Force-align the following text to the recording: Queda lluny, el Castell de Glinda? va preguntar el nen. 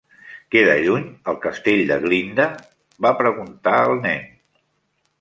Queda 0.53 0.77
lluny, 0.85 1.05
el 1.33 1.37
Castell 1.43 1.85
de 1.93 1.99
Glinda? 2.07 2.49
va 3.07 3.15
preguntar 3.23 3.79
el 3.93 3.99
nen. 4.11 4.29